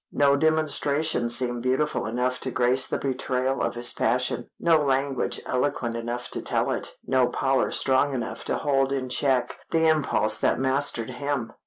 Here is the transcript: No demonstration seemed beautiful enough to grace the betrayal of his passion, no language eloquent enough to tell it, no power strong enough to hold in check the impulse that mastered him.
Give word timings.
No 0.11 0.35
demonstration 0.35 1.29
seemed 1.29 1.61
beautiful 1.61 2.07
enough 2.07 2.39
to 2.39 2.49
grace 2.49 2.87
the 2.87 2.97
betrayal 2.97 3.61
of 3.61 3.75
his 3.75 3.93
passion, 3.93 4.47
no 4.59 4.77
language 4.79 5.39
eloquent 5.45 5.95
enough 5.95 6.27
to 6.29 6.41
tell 6.41 6.71
it, 6.71 6.95
no 7.05 7.27
power 7.27 7.69
strong 7.69 8.11
enough 8.11 8.43
to 8.45 8.55
hold 8.57 8.91
in 8.91 9.09
check 9.09 9.57
the 9.69 9.85
impulse 9.87 10.39
that 10.39 10.57
mastered 10.57 11.11
him. 11.11 11.53